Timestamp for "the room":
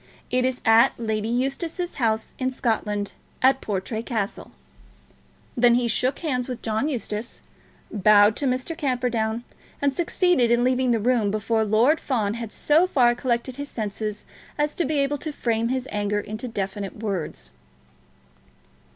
10.89-11.29